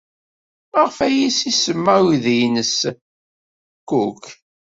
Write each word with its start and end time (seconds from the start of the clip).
Maɣef 0.71 0.97
ay 1.05 1.17
as-isemma 1.27 1.95
i 1.99 2.01
uydi-nnes 2.05 2.75
Cook? 3.89 4.23